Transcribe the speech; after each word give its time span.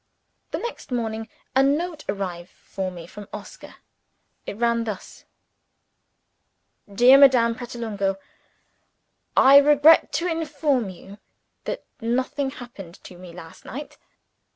The 0.49 0.57
next 0.57 0.91
morning 0.91 1.29
a 1.55 1.61
note 1.61 2.05
arrived 2.09 2.49
for 2.49 2.89
me 2.89 3.05
from 3.05 3.27
Oscar. 3.31 3.75
It 4.47 4.57
ran 4.57 4.85
thus: 4.85 5.25
"DEAR 6.91 7.19
MADAME 7.19 7.53
PRATOLUNGO, 7.53 8.17
I 9.37 9.57
regret 9.57 10.11
to 10.13 10.25
inform 10.25 10.89
you 10.89 11.19
that 11.65 11.83
nothing 12.01 12.49
happened 12.49 12.95
to 13.03 13.15
me 13.19 13.31
last 13.31 13.63
night. 13.63 13.99